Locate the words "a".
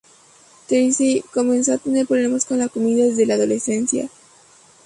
1.73-1.77